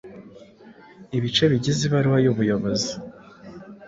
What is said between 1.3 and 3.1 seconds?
bigize ibaruwa y’ubuyobozi